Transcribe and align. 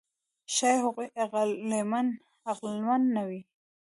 ښایي 0.53 0.77
هغوی 0.83 1.07
عقلمن 2.51 3.01
نه 3.15 3.21
وي. 3.27 3.41